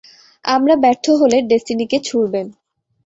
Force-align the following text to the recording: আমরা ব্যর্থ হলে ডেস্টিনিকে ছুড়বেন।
আমরা 0.45 0.75
ব্যর্থ 0.75 1.05
হলে 1.21 1.37
ডেস্টিনিকে 1.41 1.97
ছুড়বেন। 1.99 2.47